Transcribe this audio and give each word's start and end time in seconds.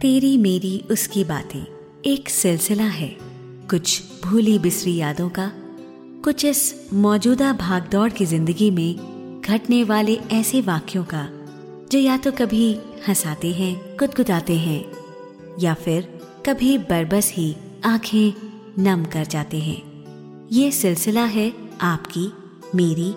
तेरी 0.00 0.38
मेरी 0.38 0.84
उसकी 0.90 1.24
बातें। 1.24 1.66
एक 2.06 2.28
सिलसिला 2.28 2.84
है। 2.84 3.16
कुछ 3.70 4.02
भूली 4.24 4.58
बिसरी 4.58 4.94
यादों 4.96 5.28
का, 5.28 5.52
कुछ 6.24 6.44
इस 6.44 6.90
मौजूदा 6.92 7.52
भागदौड़ 7.52 8.10
की 8.10 8.24
ज़िंदगी 8.24 8.70
में 8.70 9.40
घटने 9.44 9.84
वाले 9.84 10.14
ऐसे 10.32 10.60
वाक्यों 10.60 11.04
का, 11.04 11.28
जो 11.92 11.98
या 11.98 12.16
तो 12.16 12.32
कभी 12.32 12.78
हंसाते 13.08 13.52
हैं, 13.52 13.96
गुदगुदाते 13.98 14.56
हैं, 14.56 14.84
या 15.60 15.74
फिर 15.74 16.02
कभी 16.46 16.78
बरबस 16.78 17.32
ही 17.34 17.56
आँखें 17.84 18.32
नम 18.82 19.04
कर 19.04 19.24
जाते 19.24 19.58
हैं। 19.58 19.82
ये 20.52 20.70
सिलसिला 20.70 21.24
है 21.24 21.52
आपकी, 21.80 22.32
मेरी, 22.74 23.14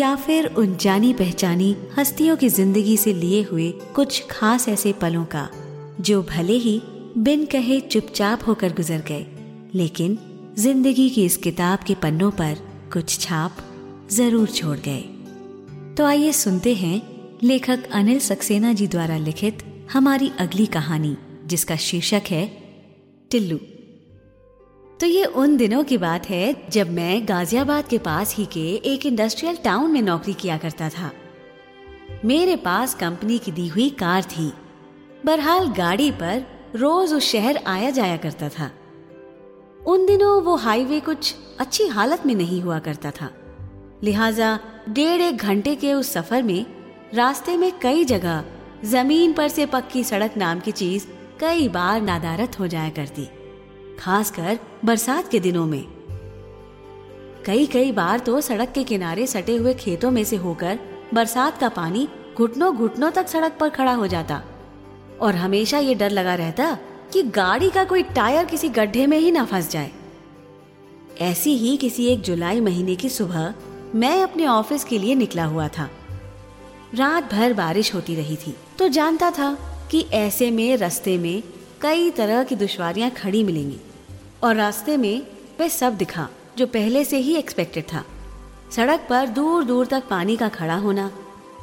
या 0.00 0.16
फिर 0.16 0.46
उन 0.46 0.76
जानी 0.76 1.12
पहचानी 1.12 1.76
हस्तियों 1.98 2.36
की 2.36 2.48
ज़िंदगी 2.48 2.96
से 2.96 3.12
लिए 3.12 3.42
हुए 3.42 3.70
कुछ 3.70 4.24
खास 4.30 4.68
ऐसे 4.68 4.92
पलों 4.92 5.24
का। 5.24 5.48
जो 6.00 6.22
भले 6.22 6.52
ही 6.52 6.80
बिन 7.16 7.44
कहे 7.46 7.80
चुपचाप 7.80 8.46
होकर 8.46 8.72
गुजर 8.72 9.02
गए, 9.08 9.26
लेकिन 9.74 10.18
ज़िंदगी 10.58 11.08
की 11.10 11.24
इस 11.24 11.36
किताब 11.36 11.78
के 11.78 11.94
पन्नों 11.94 12.30
पर 12.30 12.58
कुछ 12.92 13.18
छाप 13.20 13.56
ज़रूर 14.10 14.48
छोड़ 14.48 14.78
गए। 14.78 15.00
तो 15.96 16.04
आइए 16.04 16.32
सुनते 16.32 16.74
हैं 16.74 17.00
लेखक 17.42 17.88
अनिल 17.92 18.18
सक्सेना 18.18 18.72
जी 18.72 18.86
द्वारा 18.86 19.16
लिखित 19.16 19.62
हमारी 19.92 20.30
अगली 20.38 20.66
कहानी, 20.66 21.16
जिसका 21.46 21.76
शीर्षक 21.76 22.22
है, 22.30 22.46
टिल्लू। 23.30 23.56
तो 25.00 25.06
ये 25.06 25.24
उन 25.24 25.56
दिनों 25.56 25.82
की 25.84 25.98
बात 25.98 26.28
है 26.30 26.68
जब 26.70 26.90
मैं 26.90 27.28
गाजियाबाद 27.28 27.88
के 27.88 27.98
पास 27.98 28.34
ही 28.36 28.44
के 28.46 28.68
एक 28.84 29.06
इंडस्ट्रियल 29.06 29.56
टाउन 29.56 29.90
में 29.90 30.02
नौकरी 30.02 30.34
किया 30.34 30.56
करता 30.58 30.88
था। 30.88 31.10
मेरे 32.24 32.56
पास 32.56 32.94
कंपनी 32.94 33.38
की 33.38 33.52
दी 33.52 33.66
हुई 33.68 33.88
कार 33.90 34.22
थी। 34.22 34.52
बहरहाल 35.26 35.68
गाड़ी 35.68 36.10
पर 36.10 36.42
रोज 36.76 37.12
उस 37.12 37.24
शहर 37.24 37.56
आया 37.66 37.88
जाया 37.90 38.16
करता 38.16 38.48
था। 38.48 38.70
उन 39.86 40.04
दिनों 40.06 40.42
वो 40.42 40.54
हाईवे 40.56 41.00
कुछ 41.00 41.34
अच्छी 41.60 41.86
हालत 41.86 42.26
में 42.26 42.34
नहीं 42.34 42.60
हुआ 42.62 42.78
करता 42.78 43.10
था। 43.10 43.30
लिहाजा 44.04 44.58
डेढ़ 44.88 45.22
एक 45.22 45.36
घंटे 45.36 45.74
के 45.76 45.92
उस 45.94 46.12
सफ़र 46.12 46.42
में 46.42 46.64
रास्ते 47.14 47.56
में 47.56 47.70
कई 47.78 48.04
जगह 48.04 48.44
ज़मीन 48.84 49.32
पर 49.32 49.48
से 49.48 49.66
पक्की 49.66 50.04
सड़क 50.04 50.36
नाम 50.36 50.60
की 50.60 50.72
चीज़ 50.72 51.06
कई 51.40 51.68
बार 51.68 52.00
नादारत 52.02 52.58
हो 52.60 52.66
जाया 52.66 52.90
करती, 52.90 53.28
खासकर 53.98 54.58
बरसात 54.84 55.28
के 55.28 55.40
दिनों 55.40 55.66
में। 55.66 55.84
कई 57.46 57.66
कई 57.66 57.92
बार 57.92 58.18
तो 58.18 58.40
सड़क 58.40 58.72
के 58.72 58.84
किनारे 58.84 59.26
सटे 59.26 59.56
हुए 59.56 59.74
खेतों 59.74 60.10
में 60.10 60.24
से 60.24 60.36
होकर 60.38 60.78
बरसात 61.14 61.58
का 61.58 61.68
पानी 61.68 62.08
घुटनों 62.36 62.76
घुटनों 62.76 63.10
तक 63.10 63.28
सड़क 63.28 63.56
पर 63.60 63.68
खड़ा 63.68 63.92
हो 63.92 64.06
जाता। 64.06 64.42
और 65.22 65.36
हमेशा 65.36 65.78
ये 65.78 65.94
डर 65.94 66.10
लगा 66.10 66.34
रहता 66.34 66.72
कि 67.12 67.22
गाड़ी 67.22 67.70
का 67.70 67.84
कोई 67.84 68.02
टायर 68.02 68.44
किसी 68.44 68.68
गड्ढे 68.68 69.06
में 69.06 69.18
ही 69.18 69.30
ना 69.30 69.44
फंस 69.44 69.70
जाए। 69.70 69.90
ऐसी 71.20 71.56
ही 71.56 71.76
किसी 71.76 72.06
एक 72.06 72.20
जुलाई 72.20 72.60
महीने 72.60 72.96
की 72.96 73.08
सुबह 73.08 73.54
मैं 73.94 74.22
अपने 74.22 74.46
ऑफ़िस 74.46 74.84
के 74.84 74.98
लिए 74.98 75.14
निकला 75.14 75.44
हुआ 75.44 75.68
था। 75.68 75.88
रात 76.94 77.32
भर 77.32 77.52
बारिश 77.52 77.94
होती 77.94 78.14
रही 78.14 78.36
थी 78.36 78.54
तो 78.78 78.88
जानता 78.88 79.30
था 79.30 79.56
कि 79.90 80.00
ऐसे 80.12 80.50
में 80.50 80.76
रास्ते 80.76 81.16
में 81.18 81.42
कई 81.80 82.10
तरह 82.10 82.42
की 82.44 82.56
दुश्वारियाँ 82.56 83.10
खड़ी 83.10 83.42
मिलेंगी 83.44 83.78
और 84.42 84.54
रास्ते 84.56 84.96
में 84.96 85.26
वह 85.60 85.68
सब 85.68 85.96
दिखा 85.96 86.28
जो 86.58 86.66
पहले 86.66 87.04
से 87.04 87.18
ही 87.18 87.34
एक्सपेक्टेड 87.36 87.84
था। 87.84 88.04
सड़क 88.72 89.06
पर 89.10 89.26
दूर 89.28 89.64
दूर 89.64 89.86
तक 89.86 90.08
पानी 90.10 90.36
का 90.36 90.48
खड़ा 90.48 90.76
होना, 90.76 91.10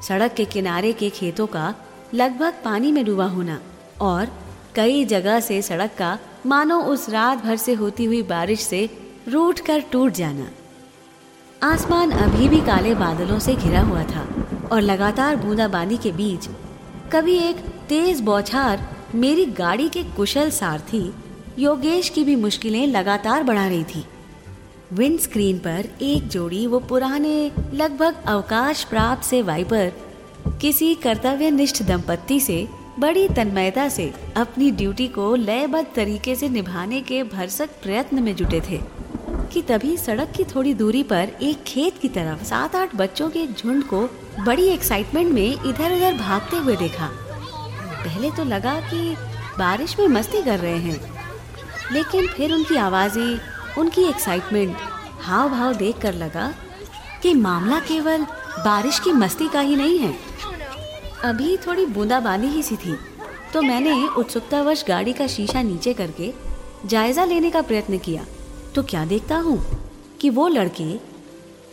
सड़क 0.07 0.33
के 0.33 0.45
किनारे 0.45 0.93
के 0.93 1.09
खेतों 1.09 1.47
का 1.47 1.73
लगभग 2.13 2.53
पानी 2.65 2.91
में 2.91 3.05
डूबा 3.05 3.25
होना। 3.25 3.59
और 4.01 4.27
कई 4.75 5.05
जगह 5.05 5.39
से 5.39 5.61
सड़क 5.61 5.91
का 5.97 6.17
मानो 6.45 6.81
उस 6.81 7.09
रात 7.09 7.43
भर 7.43 7.57
से 7.57 7.73
होती 7.73 8.05
हुई 8.05 8.21
बारिश 8.23 8.61
से 8.61 8.89
रूट 9.27 9.59
कर 9.59 9.79
टूट 9.81 10.11
जाना। 10.11 10.47
आसमान 11.63 12.11
अभी 12.11 12.49
भी 12.49 12.61
काले 12.61 12.95
बादलों 12.95 13.39
से 13.39 13.55
घिरा 13.55 13.81
हुआ 13.81 14.03
था 14.03 14.27
और 14.71 14.81
लगातार 14.81 15.35
बूंदाबांदी 15.35 15.97
के 15.97 16.11
बीच 16.11 16.47
कभी 17.11 17.37
एक 17.39 17.57
तेज 17.89 18.21
बौछार 18.21 18.87
मेरी 19.15 19.45
गाड़ी 19.45 19.89
के 19.89 20.03
कुशल 20.03 20.49
सारथी 20.49 21.13
योगेश 21.59 22.09
की 22.09 22.23
भी 22.23 22.35
मुश्किलें 22.35 22.87
लगातार 22.87 23.43
बढ़ा 23.43 23.67
रही 23.67 23.83
थी। 23.83 24.05
विंड 24.93 25.19
स्क्रीन 25.19 25.59
पर 25.59 25.85
एक 26.01 26.27
जोड़ी 26.27 26.65
वो 26.67 26.79
पुराने, 26.79 27.51
लगभग 27.73 28.23
अवकाश 28.25 28.83
प्राप्त 28.83 29.23
से 29.23 29.41
वाइपर 29.41 29.91
किसी 30.61 30.93
कर्तव्यनिष्ठ 30.95 31.81
दंपत्ति 31.83 32.39
से, 32.39 32.67
बड़ी 32.99 33.27
तन्मयता 33.27 33.87
से 33.89 34.11
अपनी 34.37 34.69
ड्यूटी 34.71 35.07
को 35.07 35.33
लयबद्ध 35.35 35.87
तरीके 35.95 36.35
से 36.35 36.49
निभाने 36.49 37.01
के 37.01 37.23
भरसक 37.23 37.69
प्रयत्न 37.83 38.23
में 38.23 38.35
जुटे 38.35 38.61
थे, 38.61 38.79
कि 39.53 39.61
तभी 39.61 39.95
सड़क 39.97 40.31
की 40.31 40.43
थोड़ी 40.45 40.73
दूरी 40.73 41.03
पर 41.03 41.31
एक 41.41 41.63
खेत 41.63 41.97
की 41.97 42.09
तरफ़ 42.09 42.43
सात 42.43 42.75
आठ 42.75 42.95
बच्चों 42.95 43.29
के 43.29 43.45
झुंड 43.47 43.83
को 43.83 44.01
बड़ी 44.45 44.67
एक्साइटमेंट 44.67 45.31
में 45.31 45.45
इधर 45.45 45.95
उधर 45.95 46.17
भागते 46.17 46.57
हुए 46.57 46.75
देखा। 46.75 47.09
पहले 47.95 48.31
तो 48.31 48.43
लगा 48.43 48.79
कि 48.81 49.15
बारिश 49.57 49.95
में 49.99 50.07
मस्ती 50.07 50.41
कर 50.41 50.59
रहे 50.59 50.77
हैं, 50.77 50.99
लेकिन 51.91 52.27
फिर 52.27 52.53
उनकी 52.53 52.75
आवाज़ें, 52.77 53.39
उनकी 53.77 54.03
एक्साइटमेंट 54.03 54.75
हाव 55.21 55.49
भाव 55.49 55.73
देख 55.73 55.97
कर 55.97 56.13
लगा 56.13 56.53
कि 57.21 57.33
मामला 57.33 57.79
केवल 57.79 58.25
बारिश 58.59 58.99
की 58.99 59.11
मस्ती 59.13 59.47
का 59.47 59.59
ही 59.59 59.75
नहीं 59.75 59.97
है। 59.99 60.13
अभी 61.23 61.55
थोड़ी 61.57 61.85
बूंदाबांदी 61.85 62.47
ही 62.47 62.61
सी 62.63 62.75
थी 62.75 62.95
तो 63.53 63.61
मैंने 63.61 63.91
उत्सुकतावश 64.07 64.83
गाड़ी 64.87 65.13
का 65.13 65.27
शीशा 65.27 65.61
नीचे 65.61 65.93
करके 65.93 66.33
जायजा 66.85 67.25
लेने 67.25 67.51
का 67.51 67.61
प्रयत्न 67.61 67.97
किया। 67.97 68.25
तो 68.75 68.83
क्या 68.83 69.05
देखता 69.05 69.37
हूँ 69.37 69.57
कि 70.21 70.29
वो 70.29 70.47
लड़के 70.47 70.89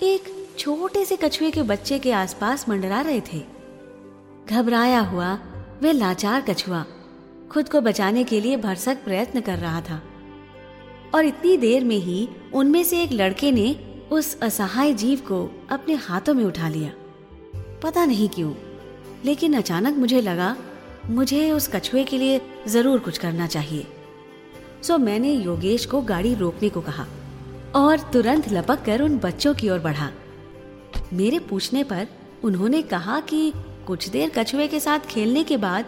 एक 0.07 0.31
छोटे 0.59 1.05
से 1.05 1.17
कछुए 1.17 1.51
के 1.51 1.63
बच्चे 1.63 1.99
के 1.99 2.13
आसपास 2.13 2.69
मंडरा 2.69 3.01
रहे 3.01 3.21
थे। 3.33 3.43
घबराया 4.51 5.01
हुआ, 5.01 5.33
वे 5.83 5.93
लाचार 5.93 6.41
कछुआ 6.41 6.85
खुद 7.51 7.69
को 7.69 7.81
बचाने 7.81 8.25
के 8.25 8.41
लिए 8.41 8.57
भरसक 8.57 9.05
प्रयत्न 9.05 9.41
कर 9.41 9.59
रहा 9.59 9.81
था। 9.81 10.01
और 11.15 11.25
इतनी 11.25 11.57
देर 11.57 11.85
में 11.85 11.97
ही 11.97 12.29
उनमें 12.55 12.83
से 12.85 13.03
एक 13.03 13.13
लड़के 13.13 13.53
ने 13.53 13.77
उस 14.13 14.39
असहाय 14.41 14.93
जीव 14.95 15.19
को 15.19 15.67
अपने 15.71 15.95
हाथों 15.95 16.35
में 16.35 16.45
उठा 16.45 16.69
लिया। 16.69 16.93
पता 17.83 18.05
नहीं 18.05 18.29
क्यों 18.29 18.53
लेकिन 19.25 19.55
अचानक 19.55 19.97
मुझे 19.97 20.21
लगा, 20.21 20.57
मुझे 21.07 21.51
उस 21.53 21.69
कछुए 21.69 22.05
के 22.05 22.19
लिए 22.19 22.41
ज़रूर 22.69 22.99
कुछ 22.99 23.19
करना 23.19 23.47
चाहिए। 23.47 23.87
सो 24.83 24.99
मैंने 24.99 25.33
योगेश 25.33 25.87
को 25.87 26.01
गाड़ी 26.03 26.35
रोकने 26.35 26.69
को 26.69 26.81
कहा 26.81 27.07
और 27.75 27.99
तुरंत 28.13 28.49
लपक 28.49 28.83
कर 28.85 29.03
उन 29.03 29.19
बच्चों 29.19 29.55
की 29.55 29.69
ओर 29.69 29.79
बढ़ा। 29.79 30.11
मेरे 31.13 31.39
पूछने 31.39 31.85
पर 31.85 32.07
उन्होंने 32.45 32.83
कहा 32.83 33.21
कि 33.21 33.53
कुछ 33.87 34.09
देर 34.09 34.31
कछुए 34.37 34.69
के 34.69 34.81
साथ 34.81 35.07
खेलने 35.07 35.43
के 35.45 35.57
बाद 35.57 35.85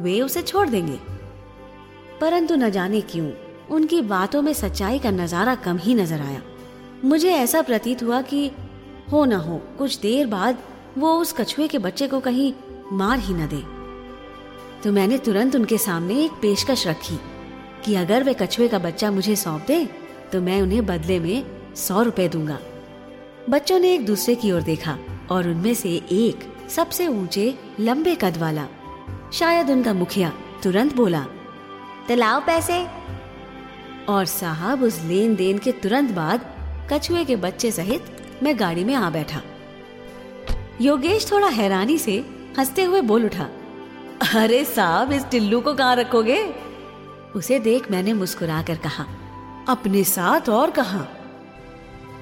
वे 0.00 0.20
उसे 0.20 0.42
छोड़ 0.42 0.68
देंगे। 0.68 0.98
परंतु 2.20 2.56
न 2.56 2.70
जाने 2.70 3.00
क्यों, 3.00 3.30
उनकी 3.70 4.00
बातों 4.02 4.42
में 4.42 4.52
सच्चाई 4.52 4.98
का 4.98 5.10
नज़ारा 5.10 5.54
कम 5.54 5.76
ही 5.76 5.94
नज़र 5.94 6.20
आया। 6.20 6.42
मुझे 7.04 7.30
ऐसा 7.30 7.62
प्रतीत 7.62 8.02
हुआ 8.02 8.20
कि 8.22 8.50
हो 9.12 9.24
न 9.24 9.32
हो, 9.32 9.60
कुछ 9.78 9.98
देर 10.00 10.26
बाद 10.26 10.58
वो 10.98 11.12
उस 11.20 11.32
कछुए 11.32 11.68
के 11.68 11.78
बच्चे 11.78 12.06
को 12.08 12.20
कहीं 12.20 12.52
मार 12.92 13.18
ही 13.18 13.34
न 13.34 13.46
दे। 13.48 13.62
तो 14.82 14.92
मैंने 14.92 15.18
तुरंत 15.18 15.56
उनके 15.56 15.78
सामने 15.78 16.24
एक 16.24 16.32
पेशकश 16.32 16.86
रखी 16.86 17.18
कि 17.84 17.94
अगर 17.94 18.24
वे 18.24 18.34
कछुए 18.34 18.68
का 18.68 18.78
बच्चा 18.78 19.10
मुझे 19.10 19.36
सौंप 19.36 19.64
दे 19.66 19.84
तो 20.32 20.40
मैं 20.40 20.60
उन्हें 20.62 20.84
बदले 20.86 21.18
में 21.20 21.74
सौ 21.76 22.02
रुपए 22.02 22.28
दूँगा। 22.28 22.58
बच्चों 23.50 23.78
ने 23.78 23.92
एक 23.94 24.06
दूसरे 24.06 24.34
की 24.34 24.52
ओर 24.52 24.62
देखा 24.62 24.98
और 25.30 25.48
उनमें 25.48 25.74
से 25.74 25.90
एक 26.12 26.44
सबसे 26.70 27.06
ऊँचे, 27.06 27.54
लंबे 27.80 28.14
कद 28.14 28.36
वाला, 28.36 28.66
शायद 29.32 29.70
उनका 29.70 29.92
मुखिया, 29.94 30.32
तुरंत 30.62 30.94
बोला 30.96 31.26
तो 32.08 32.14
लाओ 32.14 32.40
पैसे। 32.40 32.86
और 34.08 34.24
साहब 34.24 34.82
उस 34.82 35.00
लेन 35.02 35.34
देन 35.34 35.58
के 35.58 35.72
तुरंत 35.72 36.10
बाद 36.10 36.52
कछुए 36.92 37.24
के 37.24 37.36
बच्चे 37.36 37.70
सहित 37.70 38.40
मैं 38.42 38.58
गाड़ी 38.60 38.84
में 38.84 38.94
आ 38.94 39.10
बैठा। 39.10 39.42
योगेश 40.80 41.30
थोड़ा 41.30 41.48
हैरानी 41.48 41.98
से 41.98 42.24
हँसते 42.58 42.82
हुए 42.84 43.00
बोल 43.00 43.24
उठा, 43.24 43.48
अरे 44.34 44.64
साहब, 44.64 45.12
इस 45.12 45.24
टिल्लू 45.24 45.60
को 45.60 45.74
कहाँ 45.74 45.96
रखोगे? 45.96 46.54
उसे 47.36 47.58
देख 47.58 47.90
मैंने 47.90 48.12
मुस्कुरा 48.12 48.62
कर 48.62 48.76
कहा, 48.76 49.06
अपने 49.68 50.04
साथ 50.04 50.48
और 50.48 50.70
कहा? 50.70 51.06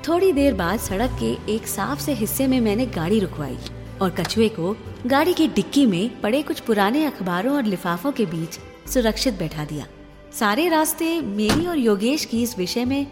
थोड़ी 0.09 0.33
देर 0.33 0.55
बाद 0.55 0.81
सड़क 0.81 1.11
के 1.23 1.55
एक 1.55 1.67
साफ़ 1.67 2.01
से 2.01 2.13
हिस्से 2.13 2.47
में 2.47 2.61
मैंने 2.61 2.87
गाड़ी 2.87 3.21
रुकवाई 3.21 3.59
और 4.03 4.11
कछुए 4.11 4.49
को 4.49 4.77
गाड़ी 5.07 5.35
की 5.35 5.49
डिक्की 5.49 5.87
में 5.87 6.21
पड़े 6.21 6.43
कुछ 6.43 6.61
पुराने 6.61 7.05
अखबारों 7.05 7.57
और 7.57 7.63
लिफाफों 7.63 8.13
के 8.13 8.27
बीच 8.27 8.59
सुरक्षित 8.91 9.35
बैठा 9.35 9.65
दिया। 9.65 9.87
सारे 10.33 10.69
रास्ते 10.69 11.21
मेरी 11.21 11.67
और 11.67 11.79
योगेश 11.79 12.25
की 12.25 12.43
इस 12.43 12.59
विषय 12.59 12.85
में 12.85 13.07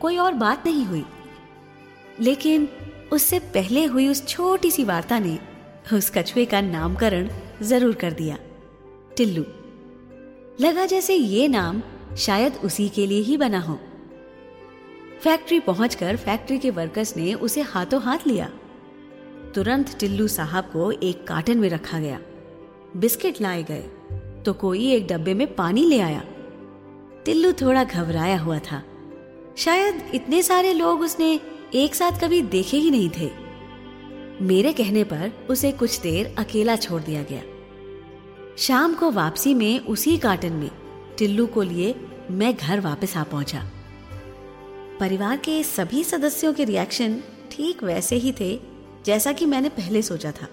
कोई 0.00 0.16
और 0.16 0.34
बात 0.34 0.66
नहीं 0.66 0.84
हुई। 0.84 1.04
लेकिन 2.20 2.68
उससे 3.12 3.38
पहले 3.38 3.84
हुई 3.84 4.08
उस 4.08 4.26
छोटी 4.26 4.70
सी 4.70 4.84
वार्ता 4.84 5.18
ने 5.18 5.38
उस 5.86 6.10
कछुए 6.10 6.44
का 6.44 6.60
नामकरण 6.60 7.28
ज़रूर 7.62 7.94
कर 7.94 8.12
दिया। 8.12 8.38
टिल्लू, 9.16 9.44
लगा 10.60 10.86
जैसे 10.86 11.14
ये 11.14 11.46
नाम 11.48 11.82
शायद 12.16 12.54
उसी 12.64 12.88
के 12.88 13.06
लिए 13.06 13.20
ही 13.20 13.36
बना 13.36 13.60
हो। 13.60 13.78
फैक्ट्री 15.20 15.60
पहुंचकर 15.60 16.16
फैक्ट्री 16.16 16.58
के 16.58 16.70
वर्कर्स 16.70 17.16
ने 17.16 17.34
उसे 17.34 17.60
हाथों 17.64 18.02
हाथ 18.02 18.26
लिया। 18.26 18.50
तुरंत 19.54 19.96
टिल्लू 20.00 20.28
साहब 20.28 20.64
को 20.64 20.90
एक 20.92 21.26
कार्टन 21.26 21.58
में 21.58 21.68
रखा 21.68 21.98
गया। 21.98 22.18
बिस्किट 22.96 23.40
लाए 23.40 23.62
गए 23.62 23.84
तो 24.42 24.52
कोई 24.54 24.92
एक 24.92 25.06
डब्बे 25.06 25.34
में 25.34 25.54
पानी 25.54 25.84
ले 25.84 26.00
आया। 26.00 26.22
टिल्लू 27.24 27.52
थोड़ा 27.52 27.84
घबराया 27.84 28.38
हुआ 28.38 28.58
था। 28.58 28.82
शायद 29.56 30.02
इतने 30.14 30.42
सारे 30.42 30.72
लोग 30.72 31.00
उसने 31.00 31.38
एक 31.74 31.94
साथ 31.94 32.20
कभी 32.20 32.42
देखे 32.42 32.76
ही 32.76 32.90
नहीं 32.90 33.10
थे। 33.10 33.30
मेरे 34.42 34.72
कहने 34.72 35.04
पर 35.04 35.32
उसे 35.50 35.72
कुछ 35.72 36.00
देर 36.00 36.34
अकेला 36.38 36.76
छोड़ 36.76 37.02
दिया 37.02 37.22
गया। 37.22 37.42
शाम 38.58 38.94
को 38.94 39.10
वापसी 39.10 39.54
में 39.54 39.80
उसी 39.80 40.16
कार्टन 40.16 40.52
में 40.52 40.70
टिल्लू 41.18 41.46
को 41.46 41.62
लिए 41.62 41.94
मैं 42.30 42.56
घर 42.56 42.80
वापस 42.80 43.16
आ 43.16 43.22
पहुँचा। 43.22 43.64
परिवार 45.00 45.36
के 45.36 45.62
सभी 45.62 46.04
सदस्यों 46.04 46.52
के 46.54 46.64
रिएक्शन 46.64 47.20
ठीक 47.50 47.82
वैसे 47.82 48.16
ही 48.16 48.32
थे, 48.32 48.60
जैसा 49.06 49.32
कि 49.32 49.46
मैंने 49.46 49.68
पहले 49.68 50.02
सोचा 50.02 50.32
था। 50.32 50.48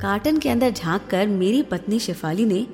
कार्टन 0.00 0.38
के 0.38 0.48
अंदर 0.48 0.70
झाँक 0.70 1.06
कर 1.10 1.26
मेरी 1.26 1.62
पत्नी 1.62 1.98
शिफाली 1.98 2.44
ने 2.44 2.66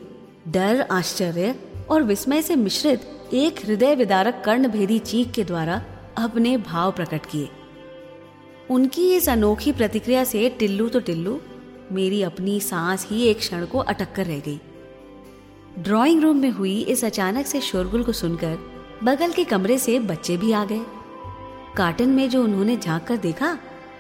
डर, 0.49 0.81
आश्चर्य 0.81 1.55
और 1.91 2.03
विस्मय 2.03 2.43
से 2.43 2.57
मिश्रित 2.57 3.31
एक 3.33 3.67
हृदय 3.67 3.95
विदारक 3.95 4.43
कर्ण 4.45 4.69
भेदी 4.69 4.99
चीख 4.99 5.31
के 5.31 5.45
द्वारा 5.45 5.85
अपने 6.19 6.57
भाव 6.57 6.93
प्रकट 6.93 7.27
किए। 7.27 7.49
उनकी 8.71 9.13
इस 9.15 9.29
अनोखी 9.29 9.73
प्रतिक्रिया 9.73 10.23
से 10.25 10.49
टिल्लू 10.49 10.89
तो 10.89 11.01
टिल्लू, 11.01 11.39
मेरी 11.93 12.23
अपनी 12.23 12.59
सांस 12.61 13.07
ही 13.11 13.23
एक 13.23 13.39
क्षण 13.39 13.65
को 13.67 13.79
अटक 13.79 14.13
कर 14.15 14.27
रह 14.27 14.39
गई। 14.39 14.61
ड्राइंग 15.79 16.23
रूम 16.23 16.37
में 16.37 16.51
हुई 16.51 16.79
इस 16.83 17.05
अचानक 17.05 17.47
से 17.47 17.61
शोरगुल 17.61 18.03
को 18.05 18.13
सुनकर 18.13 18.59
बगल 19.05 19.33
के 19.33 19.45
कमरे 19.45 19.79
से 19.79 19.99
बच्चे 20.01 20.37
भी 20.37 20.53
आ 20.53 20.65
गए। 20.65 20.81
कार्टन 21.77 22.09
में 22.09 22.29
जो 22.31 22.43
उन्होंने 22.45 22.77
झाँक 22.77 23.05
कर 23.05 23.17
देखा 23.17 23.57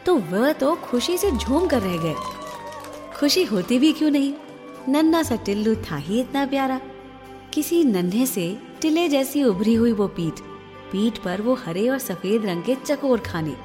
तो 0.06 0.14
वह 0.30 0.52
तो 0.52 0.74
खुशी 0.74 1.16
से 1.18 1.30
झूम 1.30 1.66
कर 1.66 1.82
रह 1.82 1.96
गए। 1.96 2.14
खुशी 3.16 3.44
होती 3.44 3.78
भी 3.78 3.92
क्यों 3.92 4.10
नहीं? 4.10 4.32
नन्ना 4.88 5.22
सा 5.22 5.36
टिल्लू 5.36 5.74
था 5.84 5.96
ही 5.96 6.20
इतना 6.20 6.44
प्यारा। 6.46 6.80
किसी 7.54 7.82
नन्हे 7.84 8.26
से 8.26 8.56
टिले 8.82 9.08
जैसी 9.08 9.42
उभरी 9.44 9.74
हुई 9.74 9.92
वो 9.92 10.06
पीठ 10.08 10.40
पीठ 10.92 11.18
पर 11.18 11.42
वो 11.42 11.54
हरे 11.56 11.88
और 11.88 11.98
सफ़ेद 11.98 12.46
रंग 12.46 12.62
के 12.62 12.74
चकोर 12.76 13.18
खाने। 13.20 13.56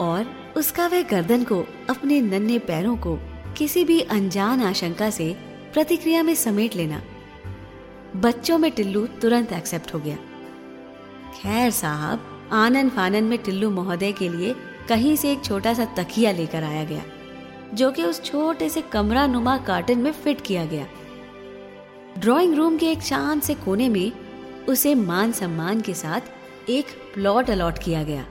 और 0.00 0.52
उसका 0.56 0.86
वह 0.86 1.02
गर्दन 1.02 1.44
को, 1.44 1.64
अपने 1.90 2.20
नन्हे 2.20 2.58
पैरों 2.58 2.96
को, 2.96 3.18
किसी 3.56 3.84
भी 3.84 4.00
अनजान 4.00 4.62
आशंका 4.62 5.10
से 5.10 5.36
प्रतिक्रिया 5.72 6.22
में 6.22 6.34
समेट 6.34 6.76
लेना। 6.76 7.02
बच्चों 8.16 8.58
में 8.58 8.70
टिल्लू 8.70 9.06
तुरंत 9.06 9.52
एक्सेप्ट 9.52 9.94
हो 9.94 9.98
गया। 9.98 10.16
खैर 11.34 11.70
साहब, 11.70 12.48
आनंद 12.52 12.90
फानन 12.90 13.24
में 13.24 13.38
टिल्लू 13.38 13.70
महोदय 13.70 14.12
के 14.12 14.28
लिए 14.28 14.54
कहीं 14.88 15.16
से 15.16 15.32
एक 15.32 15.44
छोटा 15.44 15.74
सा 15.74 15.84
तकिया 15.84 16.32
लेकर 16.32 16.64
आया 16.64 16.84
गया, 16.84 17.02
जो 17.74 17.90
कि 17.90 18.02
उस 18.02 18.22
छोटे 18.24 18.68
से 18.68 18.82
कमरा 18.82 19.26
नुमा 19.26 19.56
कार्टन 19.58 19.98
में 19.98 20.12
फिट 20.12 20.40
किया 20.40 20.64
गया। 20.64 20.86
ड्राइंग 22.18 22.54
रूम 22.54 22.76
के 22.76 22.90
एक 22.90 23.02
शांत 23.02 23.42
से 23.42 23.54
कोने 23.54 23.88
में 23.88 24.12
उसे 24.68 24.94
मान 24.94 25.32
सम्मान 25.32 25.80
के 25.80 25.94
साथ 25.94 26.20
एक 26.70 26.86
प्लॉट 27.14 27.50
अलॉट 27.50 27.78
किया 27.78 28.02
गया। 28.02 28.26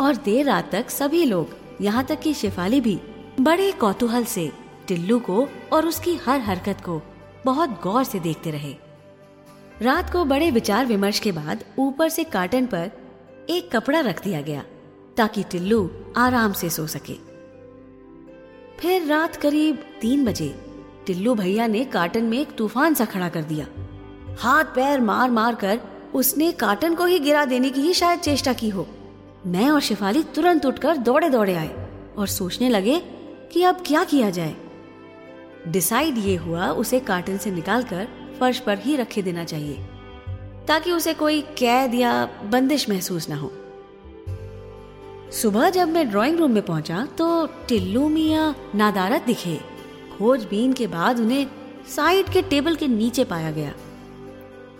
और 0.00 0.16
देर 0.16 0.46
रात 0.46 0.70
तक 0.72 0.90
सभी 0.90 1.24
लोग, 1.24 1.56
यहाँ 1.80 2.04
तक 2.04 2.20
कि 2.20 2.34
शिफाली 2.34 2.80
भी, 2.80 2.98
बड़े 3.40 3.70
कौतूहल 3.72 4.24
से, 4.24 4.50
टिल्लू 4.88 5.18
को 5.20 5.48
और 5.72 5.86
उसकी 5.86 6.14
हर 6.16 6.40
हरकत 6.40 6.80
को 6.84 7.00
बहुत 7.44 7.80
गौर 7.82 8.04
से 8.04 8.20
देखते 8.20 8.50
रहे। 8.50 8.74
रात 9.82 10.10
को 10.12 10.24
बड़े 10.24 10.50
विचार 10.50 10.86
विमर्श 10.86 11.18
के 11.18 11.32
बाद 11.32 11.64
ऊपर 11.78 12.08
से 12.08 12.24
कार्टन 12.24 12.66
पर 12.66 12.90
एक 13.50 13.70
कपड़ा 13.72 14.00
रख 14.00 14.22
दिया 14.24 14.40
गया, 14.40 14.64
ताकि 15.16 15.42
टिल्लू 15.42 15.90
आराम 16.16 16.52
से 16.52 16.70
सो 16.70 16.86
सके। 16.86 17.14
फिर 18.80 19.06
रात 19.06 19.36
करीब 19.36 19.78
तीन 20.00 20.24
बजे, 20.24 20.54
टिल्लू 21.06 21.34
भैया 21.34 21.66
ने 21.66 21.84
कार्टन 21.84 22.24
में 22.24 22.38
एक 22.38 22.54
तूफ़ान 22.56 22.94
सा 22.94 23.04
खड़ा 23.04 23.28
कर 23.28 23.42
दिया। 23.42 23.66
हाथ 24.38 24.64
पैर 24.64 25.00
मार 25.00 25.30
मार 25.30 25.54
कर 25.54 25.80
उसने 26.14 26.50
कार्टन 26.52 26.94
को 26.94 27.04
ही 27.04 27.18
गिरा 27.18 27.44
देने 27.44 27.70
की 27.70 27.80
ही 27.80 27.94
शायद 27.94 28.20
चेष्टा 28.20 28.52
की 28.52 28.68
हो। 28.68 28.86
मैं 29.44 29.68
और 29.70 29.80
शिफाली 29.80 30.22
तुरंत 30.34 30.66
उठकर 30.66 30.96
दौड़े 30.96 31.28
दौड़े 31.30 31.54
आए 31.54 31.86
और 32.18 32.26
सोचने 32.26 32.68
लगे 32.68 32.98
कि 33.52 33.62
अब 33.62 33.82
क्या 33.86 34.02
किया 34.04 34.28
जाए। 34.30 34.54
डिसाइड 35.68 36.18
ये 36.18 36.36
हुआ 36.36 36.68
उसे 36.72 37.00
कार्टन 37.00 37.36
से 37.36 37.50
निकालकर 37.50 38.06
फर्श 38.40 38.58
पर 38.58 38.78
ही 38.78 38.96
रखे 38.96 39.22
देना 39.22 39.44
चाहिए, 39.44 39.78
ताकि 40.68 40.92
उसे 40.92 41.14
कोई 41.14 41.40
कैद 41.58 41.94
या 41.94 42.24
बंदिश 42.44 42.88
महसूस 42.90 43.28
ना 43.28 43.36
हो। 43.36 43.52
सुबह 45.32 45.68
जब 45.70 45.88
मैं 45.88 46.08
ड्राइंग 46.10 46.38
रूम 46.38 46.50
में 46.50 46.62
पहुँचा 46.62 47.06
तो 47.18 47.46
टिल्लू 47.68 48.08
मिया 48.08 48.54
नादारत 48.74 49.22
दिखे। 49.26 49.60
खोजबीन 50.18 50.72
के 50.72 50.86
बाद 50.86 51.20
उन्हें 51.20 51.46
साइड 51.88 52.28
के 52.28 52.42
टेबल 52.42 52.74
के 52.74 52.88
नीचे 52.88 53.24
पाया 53.24 53.50
गया। 53.50 53.72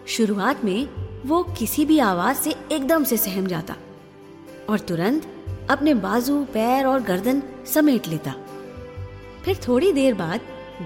शुरुआत 0.08 0.65
में 0.65 0.88
वो 1.26 1.43
किसी 1.58 1.85
भी 1.85 1.99
आवाज़ 2.00 2.37
से 2.37 2.55
एकदम 2.73 3.05
से 3.05 3.17
सहम 3.17 3.47
जाता। 3.47 3.76
और 4.72 4.78
तुरंत 4.78 5.26
अपने 5.70 5.94
बाजू, 5.94 6.44
पैर 6.44 6.86
और 6.86 7.02
गर्दन 7.02 7.42
समेट 7.66 8.08
लेता। 8.08 8.34
फिर 9.44 9.58
थोड़ी 9.69 9.92
देर 9.92 10.14
बाद 10.14 10.40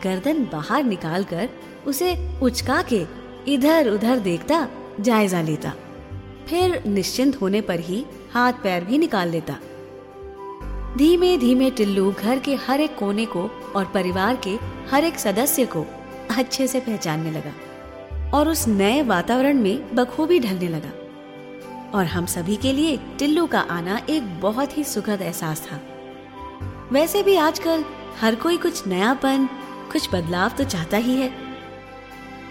गर्दन 0.04 0.44
बाहर 0.44 0.84
निकालकर 0.84 1.48
उसे 1.86 2.40
उचका 2.42 2.82
के 2.82 3.04
इधर 3.48 3.88
उधर 3.88 4.18
देखता, 4.18 4.68
जायजा 5.00 5.42
लेता। 5.42 5.72
फिर 6.48 6.82
निश्चिंत 6.86 7.40
होने 7.40 7.60
पर 7.60 7.80
ही 7.80 8.04
हाथ 8.32 8.52
पैर 8.52 8.84
भी 8.84 8.98
निकाल 8.98 9.28
लेता। 9.28 9.58
धीमे 10.96 11.36
धीमे 11.38 11.70
टिल्लू 11.70 12.10
घर 12.12 12.38
के 12.38 12.54
हर 12.54 12.80
एक 12.80 12.96
कोने 12.98 13.26
को 13.26 13.48
और 13.76 13.84
परिवार 13.84 14.36
के 14.36 14.58
हर 14.90 15.04
एक 15.04 15.18
सदस्य 15.18 15.64
को 15.66 15.84
अच्छे 16.36 16.66
से 16.66 16.80
पहचानने 16.80 17.30
लगा 17.30 18.30
और 18.38 18.48
उस 18.48 18.68
नए 18.68 19.02
वातावरण 19.02 19.60
में 19.60 19.94
बखूबी 19.94 20.40
ढलने 20.40 20.68
लगा। 20.68 20.92
और 21.94 22.04
हम 22.04 22.26
सभी 22.26 22.56
के 22.56 22.72
लिए 22.72 22.96
टिल्लू 23.18 23.46
का 23.46 23.60
आना 23.60 24.00
एक 24.10 24.40
बहुत 24.40 24.76
ही 24.78 24.84
सुखद 24.84 25.22
एहसास 25.22 25.60
था। 25.62 25.80
वैसे 26.92 27.22
भी 27.22 27.36
आजकल 27.36 27.84
हर 28.20 28.34
कोई 28.34 28.56
कुछ 28.56 28.86
नयापन, 28.86 29.48
कुछ 29.92 30.08
बदलाव 30.14 30.50
तो 30.58 30.64
चाहता 30.64 30.96
ही 30.96 31.16
है। 31.16 31.30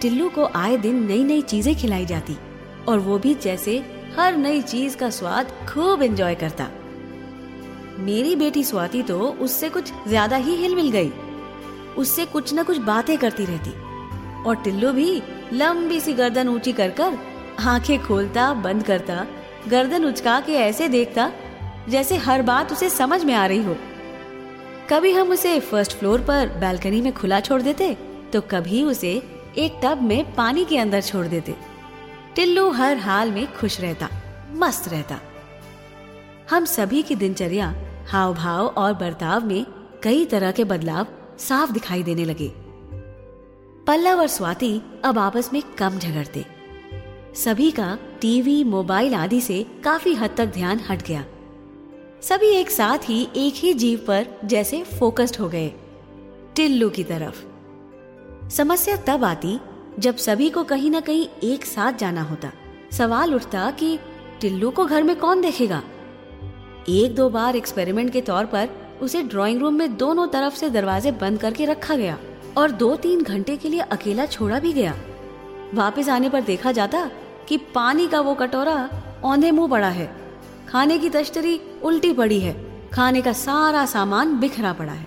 टिल्लू 0.00 0.28
को 0.28 0.46
आए 0.54 0.76
दिन 0.76 1.02
नई 1.06 1.24
नई 1.24 1.42
चीज़ें 1.42 1.74
खिलाई 1.76 2.06
जाती 2.06 2.36
और 2.88 2.98
वो 2.98 3.18
भी 3.18 3.34
जैसे 3.34 3.78
हर 4.18 4.36
नई 4.36 4.60
चीज़ 4.62 4.96
का 4.96 5.10
स्वाद 5.10 5.52
खूब 5.68 6.02
एंजॉय 6.02 6.34
करता। 6.34 6.68
मेरी 7.98 8.34
बेटी 8.36 8.64
स्वाति 8.64 9.02
तो 9.02 9.18
उससे 9.18 9.68
कुछ 9.68 9.92
ज़्यादा 10.08 10.36
ही 10.36 10.54
हिल 10.54 10.74
मिल 10.74 10.90
गई। 10.90 11.10
उससे 11.98 12.24
कुछ 12.26 12.54
न 12.54 12.62
कुछ 12.62 12.78
बातें 12.78 13.16
करती 13.18 13.44
रहती 13.44 13.70
और 14.42 14.56
टिल्लू 14.56 14.92
भी 14.92 15.22
लंबी 15.52 16.00
सी 16.00 16.12
गर्दन 16.12 16.48
ऊँची 16.48 16.72
कर 16.72 16.90
कर 16.90 17.18
आँखें 17.60 17.98
खोलता, 18.02 18.52
बंद 18.54 18.82
करता, 18.82 19.26
गर्दन 19.68 20.04
उचका 20.04 20.40
के 20.40 20.52
ऐसे 20.52 20.88
देखता, 20.88 21.30
जैसे 21.88 22.16
हर 22.16 22.42
बात 22.42 22.72
उसे 22.72 22.88
समझ 22.90 23.24
में 23.24 23.34
आ 23.34 23.46
रही 23.46 23.62
हो। 23.64 23.76
कभी 24.90 25.12
हम 25.12 25.30
उसे 25.30 25.58
फ़र्स्ट 25.60 25.92
फ्लोर 25.92 26.20
पर 26.20 26.48
बालकनी 26.60 27.00
में 27.00 27.12
खुला 27.12 27.40
छोड़ 27.40 27.60
देते 27.62 27.96
तो 28.32 28.40
कभी 28.40 28.82
उसे 28.82 29.12
एक 29.58 29.80
टब 29.84 30.02
में 30.02 30.34
पानी 30.34 30.64
के 30.64 30.78
अंदर 30.78 31.00
छोड़ 31.00 31.26
देते। 31.26 31.54
टिल्लू 32.36 32.70
हर 32.70 32.96
हाल 32.96 33.30
में 33.32 33.46
खुश 33.54 33.80
रहता, 33.80 34.08
मस्त 34.52 34.88
रहता। 34.88 35.20
हम 36.50 36.64
सभी 36.64 37.02
की 37.02 37.14
दिनचर्या 37.14 37.74
हाव 38.08 38.34
भाव 38.34 38.66
और 38.66 38.92
बर्ताव 38.94 39.46
में 39.46 39.64
कई 40.02 40.24
तरह 40.24 40.52
के 40.52 40.64
बदलाव 40.64 41.06
साफ़ 41.38 41.72
दिखाई 41.72 42.02
देने 42.02 42.24
लगे। 42.24 42.52
पल्लव 43.86 44.20
और 44.20 44.26
स्वाति 44.26 44.80
अब 45.04 45.18
आपस 45.18 45.50
में 45.52 45.62
कम 45.78 45.98
झगड़ते। 45.98 46.55
सभी 47.36 47.70
का 47.70 47.98
टीवी, 48.20 48.64
मोबाइल 48.64 49.14
आदि 49.14 49.40
से 49.40 49.64
काफ़ी 49.84 50.14
हद 50.14 50.34
तक 50.36 50.46
ध्यान 50.46 50.80
हट 50.80 51.02
गया। 51.02 51.24
सभी 52.22 52.48
एक 52.50 52.70
साथ 52.70 52.98
ही 52.98 53.28
एक 53.36 53.54
ही 53.54 53.72
जीव 53.74 54.04
पर 54.06 54.26
जैसे 54.44 54.82
फोकस्ड 54.98 55.36
हो 55.36 55.48
गए, 55.48 55.68
टिल्लू 56.56 56.88
की 56.90 57.04
तरफ़। 57.04 57.42
समस्या 58.48 58.96
तब 58.96 59.24
आती 59.24 59.58
जब 59.98 60.16
सभी 60.16 60.48
को 60.50 60.64
कहीं 60.64 60.90
ना 60.90 61.00
कहीं 61.00 61.26
एक 61.42 61.64
साथ 61.64 61.92
जाना 61.92 62.22
होता। 62.22 62.52
सवाल 62.92 63.34
उठता 63.34 63.70
कि 63.70 63.98
टिल्लू 64.40 64.70
को 64.70 64.86
घर 64.86 65.02
में 65.02 65.14
कौन 65.16 65.40
देखेगा? 65.40 65.82
एक 66.88 67.14
दो 67.14 67.28
बार 67.28 67.56
एक्सपेरिमेंट 67.56 68.12
के 68.12 68.20
तौर 68.20 68.46
पर 68.46 68.68
उसे 69.02 69.22
ड्राइंग 69.22 69.60
रूम 69.60 69.74
में 69.74 69.96
दोनों 69.96 70.26
तरफ़ 70.26 70.56
से 70.56 70.70
दरवाजे 70.70 71.12
बंद 71.12 71.40
करके 71.40 71.64
रखा 71.64 71.96
गया 71.96 72.18
और 72.58 72.70
दो 72.70 72.94
तीन 72.96 73.22
घंटे 73.22 73.56
के 73.56 73.68
लिए 73.68 73.80
अकेला 73.80 74.26
छोड़ा 74.26 74.58
भी 74.58 74.72
गया। 74.72 74.96
वापस 75.74 76.08
आने 76.08 76.28
पर 76.28 76.40
देखा 76.40 76.72
जाता 76.72 77.10
कि 77.48 77.56
पानी 77.74 78.06
का 78.08 78.20
वो 78.20 78.34
कटोरा 78.34 78.88
औंधे 79.24 79.50
मुँह 79.50 79.68
पड़ा 79.68 79.88
है। 79.88 80.10
खाने 80.68 80.98
की 80.98 81.10
तश्तरी 81.10 81.60
उल्टी 81.84 82.12
पड़ी 82.12 82.40
है। 82.40 82.54
खाने 82.90 83.22
का 83.22 83.32
सारा 83.32 83.84
सामान 83.86 84.38
बिखरा 84.40 84.72
पड़ा 84.72 84.92
है। 84.92 85.06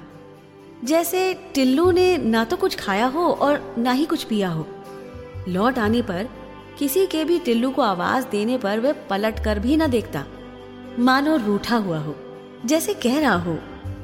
जैसे 0.84 1.34
टिल्लू 1.54 1.92
ने 1.92 2.18
ना 2.18 2.44
तो 2.44 2.58
कुछ 2.58 2.76
खाया 2.76 3.06
हो 3.06 3.26
और 3.32 3.76
ना 3.78 3.92
ही 3.92 4.06
कुछ 4.06 4.24
पिया 4.24 4.50
हो। 4.50 4.66
लौट 5.48 5.80
आने 5.80 6.02
पर 6.02 6.30
किसी 6.80 7.06
के 7.08 7.24
भी 7.24 7.40
टिल्लू 7.40 7.72
को 7.72 7.82
आवाज़ 7.82 8.26
देने 8.28 8.58
पर 8.58 8.80
वह 8.80 8.94
पलट 9.10 9.44
कर 9.44 9.60
भी 9.60 9.78
ना 9.78 9.88
देखता। 9.88 10.24
मानो 11.00 11.36
रूठा 11.38 11.78
हुआ 11.78 11.98
हो, 11.98 12.16
जैसे 12.66 12.94
कह 12.94 13.20
रहा 13.20 13.36
हो, 13.36 13.58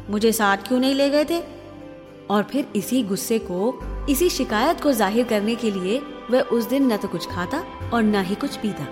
मुझे 0.09 0.31
साथ 0.31 0.57
क्यों 0.57 0.79
नहीं 0.79 0.95
ले 0.95 1.09
गए 1.09 1.25
थे? 1.25 1.41
और 2.29 2.43
फिर 2.43 2.67
इसी 2.75 3.01
गुस्से 3.03 3.39
को, 3.39 3.79
इसी 4.09 4.29
शिकायत 4.29 4.81
को 4.81 4.91
ज़ाहिर 4.91 5.25
करने 5.25 5.55
के 5.55 5.71
लिए 5.71 6.01
वह 6.31 6.41
उस 6.41 6.65
दिन 6.65 6.91
न 6.93 6.97
तो 6.97 7.07
कुछ 7.07 7.27
खाता 7.29 7.63
और 7.93 8.03
न 8.03 8.23
ही 8.23 8.35
कुछ 8.35 8.55
पीता। 8.57 8.87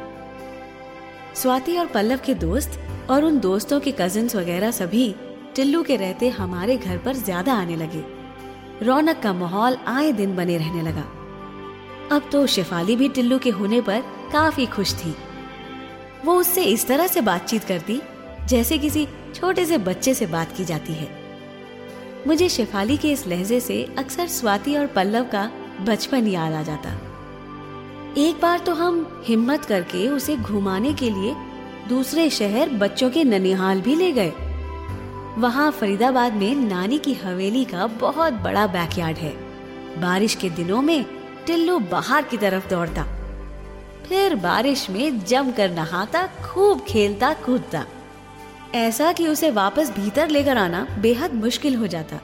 स्वाति 1.36 1.78
और 1.78 1.88
पल्लव 1.88 2.20
के 2.26 2.34
दोस्त 2.34 2.80
और 3.10 3.24
उन 3.24 3.40
दोस्तों 3.40 3.80
के 3.80 3.92
कजिन्स 3.92 4.36
वगैरह 4.36 4.72
सभी 4.72 5.14
टिल्लू 5.56 5.84
के 5.84 5.96
रहते 5.96 6.30
हमारे 6.30 6.78
घर 6.78 6.98
पर 6.98 7.16
ज़्यादा 7.16 7.54
आने 7.54 7.76
लगे। 7.76 8.04
रौनक 8.86 9.20
का 9.20 9.34
माहौल 9.34 9.78
आए 9.88 10.12
दिन 10.12 10.36
बने 10.36 10.58
रहने 10.58 10.82
लगा। 10.82 11.06
अब 12.12 12.30
तो 12.32 12.46
शेफाली 12.48 12.96
भी 12.96 13.10
टिल्लू 13.10 13.40
के 13.40 13.50
होने 13.50 13.82
पर 13.82 14.02
काफ़ी 14.34 14.66
खुश 14.66 14.94
थी। 14.96 15.16
वो 16.26 16.36
उससे 16.36 16.64
इस 16.64 16.88
तरह 16.88 17.08
से 17.08 17.22
बातचीत 17.22 17.64
करती, 17.64 18.02
जैसे 18.48 18.78
किसी 18.78 19.08
छोटे 19.36 19.66
से 19.66 19.78
बच्चे 19.78 20.14
से 20.14 20.26
बात 20.26 20.56
की 20.58 20.66
जाती 20.66 20.94
है। 20.94 21.08
मुझे 22.28 22.50
शेफाली 22.50 22.98
के 22.98 23.12
इस 23.12 23.26
लहजे 23.28 23.60
से 23.60 23.84
अक्सर 23.98 24.28
स्वाति 24.28 24.76
और 24.76 24.88
पल्लव 24.88 25.24
का 25.26 25.50
बचपन 25.82 26.28
याद 26.28 26.54
आ 26.54 26.62
जाता। 26.64 26.90
एक 28.18 28.42
बार 28.42 28.60
तो 28.60 28.74
हम 28.74 29.24
हिम्मत 29.26 29.66
करके 29.66 30.08
उसे 30.08 30.36
घुमाने 30.38 30.94
के 30.94 31.10
लिए 31.10 31.36
दूसरे 31.90 32.30
शहर 32.30 32.70
बच्चों 32.70 33.10
के 33.10 33.24
ननिहाल 33.24 33.82
भी 33.82 33.96
ले 33.96 34.12
गए। 34.12 34.30
वहाँ 35.38 35.72
फरीदाबाद 35.72 36.34
में 36.34 36.56
नानी 36.56 36.98
की 36.98 37.14
हवेली 37.14 37.66
का 37.66 37.88
बहुत 37.88 38.34
बड़ा 38.34 38.68
बैकयार्ड 38.68 39.18
है। 39.18 39.30
बारिश 40.02 40.36
के 40.36 40.50
दिनों 40.50 40.82
में 40.82 41.06
टिल्लू 41.48 41.80
बाहर 41.80 42.24
की 42.24 42.38
तरफ़ 42.38 42.70
दौड़ता। 42.70 43.04
फिर 44.10 44.36
बारिश 44.36 44.90
में 44.90 45.26
जमकर 45.26 45.72
नहाता, 45.72 46.28
खूब 46.28 46.82
खेलता, 46.82 47.34
कूदता। 47.34 47.86
ऐसा 48.76 49.12
कि 49.12 49.28
उसे 49.28 49.52
वापस 49.52 49.92
भीतर 49.92 50.30
लेकर 50.30 50.58
आना 50.58 50.88
बेहद 51.00 51.34
मुश्किल 51.34 51.76
हो 51.76 51.88
जाता। 51.88 52.20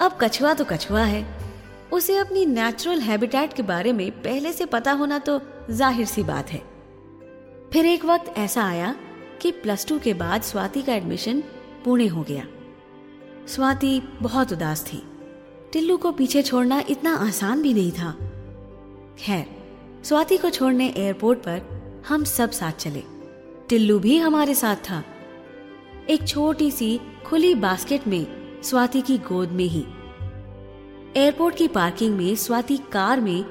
अब 0.00 0.18
कछुआ 0.20 0.54
तो 0.54 0.64
कछुआ 0.64 1.02
है। 1.02 1.43
उसे 1.94 2.16
अपनी 2.16 2.44
नेचुरल 2.46 3.00
हैबिटेट 3.00 3.52
के 3.52 3.62
बारे 3.62 3.92
में 3.92 4.10
पहले 4.22 4.52
से 4.52 4.66
पता 4.66 4.92
होना 4.92 5.18
तो 5.18 5.40
ज़ाहिर 5.70 6.06
सी 6.06 6.22
बात 6.22 6.50
है। 6.50 6.58
फिर 7.72 7.86
एक 7.86 8.04
वक्त 8.04 8.32
ऐसा 8.38 8.64
आया 8.64 8.94
कि 9.42 9.50
प्लस 9.52 9.86
टू 9.86 9.98
के 9.98 10.14
बाद 10.14 10.42
स्वाति 10.42 10.82
का 10.82 10.94
एडमिशन 10.94 11.42
पुणे 11.84 12.06
हो 12.06 12.22
गया। 12.22 12.46
स्वाति 13.46 14.00
बहुत 14.22 14.52
उदास 14.52 14.84
थी। 14.84 15.02
टिल्लू 15.72 15.96
को 15.96 16.12
पीछे 16.12 16.42
छोड़ना 16.42 16.82
इतना 16.90 17.14
आसान 17.18 17.62
भी 17.62 17.74
नहीं 17.74 17.92
था। 17.92 18.12
खैर, 19.18 19.46
स्वाति 20.04 20.36
को 20.36 20.50
छोड़ने 20.50 20.88
एयरपोर्ट 20.88 21.38
पर 21.38 22.02
हम 22.08 22.24
सब 22.26 22.50
साथ 22.50 22.72
चले। 22.72 23.02
टिल्लू 23.68 23.98
भी 23.98 24.18
हमारे 24.18 24.54
साथ 24.54 24.76
था। 24.90 25.02
एक 26.10 26.28
छोटी 26.28 26.70
सी 26.70 26.98
खुली 27.26 27.54
बास्केट 27.56 28.06
में 28.06 28.26
स्वाति 28.62 29.00
की 29.00 29.18
गोद 29.18 29.50
में 29.50 29.64
ही 29.64 29.84
एयरपोर्ट 31.16 31.56
की 31.56 31.66
पार्किंग 31.68 32.16
में 32.16 32.34
स्वाति 32.36 32.76
कार 32.92 33.20
में 33.20 33.44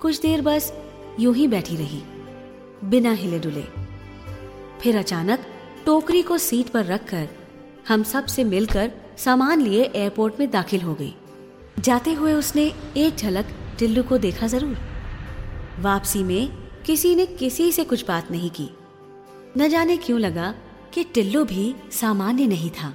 कुछ 0.00 0.20
देर 0.20 0.42
बस 0.42 0.72
यूँ 1.20 1.34
ही 1.34 1.46
बैठी 1.48 1.76
रही, 1.76 2.00
बिना 2.84 3.12
हिले 3.12 3.38
डुले। 3.38 3.64
फिर 4.82 4.96
अचानक 4.98 5.44
टोकरी 5.86 6.22
को 6.22 6.38
सीट 6.38 6.68
पर 6.68 6.84
रखकर 6.84 7.28
हम 7.88 8.02
सबसे 8.02 8.44
मिलकर 8.44 8.92
सामान 9.18 9.60
लिए 9.60 9.82
एयरपोर्ट 9.84 10.40
में 10.40 10.50
दाखिल 10.50 10.80
हो 10.80 10.94
गई। 10.94 11.14
जाते 11.78 12.12
हुए 12.12 12.32
उसने 12.32 12.66
एक 12.96 13.16
झलक 13.16 13.54
टिल्लू 13.78 14.02
को 14.02 14.18
देखा 14.18 14.46
ज़रूर। 14.46 14.76
वापसी 15.80 16.22
में 16.22 16.50
किसी 16.86 17.14
ने 17.14 17.26
किसी 17.28 17.70
से 17.72 17.84
कुछ 17.84 18.06
बात 18.08 18.30
नहीं 18.30 18.50
की। 18.50 18.68
न 19.56 19.68
जाने 19.68 19.96
क्यों 19.96 20.20
लगा 20.20 20.54
कि 20.94 21.04
टिल्लू 21.04 21.44
भी 21.44 21.74
सामान्य 21.92 22.46
नहीं 22.46 22.70
था। 22.72 22.94